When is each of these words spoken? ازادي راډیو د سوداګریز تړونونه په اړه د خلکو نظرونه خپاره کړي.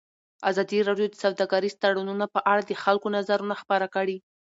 ازادي 0.49 0.79
راډیو 0.87 1.07
د 1.11 1.15
سوداګریز 1.23 1.73
تړونونه 1.83 2.25
په 2.35 2.39
اړه 2.51 2.61
د 2.65 2.71
خلکو 2.83 3.07
نظرونه 3.17 3.55
خپاره 3.61 3.87
کړي. 3.95 4.17